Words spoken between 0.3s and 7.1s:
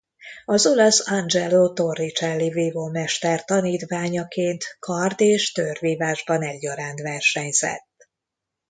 Az olasz Angelo Torricelli vívómester tanítványaként kard- és tőrvívásban egyaránt